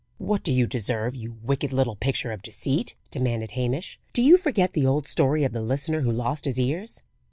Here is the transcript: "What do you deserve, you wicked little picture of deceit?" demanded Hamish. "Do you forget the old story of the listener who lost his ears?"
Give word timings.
"What 0.17 0.41
do 0.41 0.51
you 0.51 0.65
deserve, 0.65 1.13
you 1.15 1.37
wicked 1.43 1.71
little 1.71 1.95
picture 1.95 2.31
of 2.31 2.41
deceit?" 2.41 2.95
demanded 3.11 3.51
Hamish. 3.51 3.99
"Do 4.13 4.23
you 4.23 4.35
forget 4.35 4.73
the 4.73 4.83
old 4.87 5.07
story 5.07 5.43
of 5.43 5.51
the 5.53 5.61
listener 5.61 6.01
who 6.01 6.11
lost 6.11 6.45
his 6.45 6.59
ears?" 6.59 7.03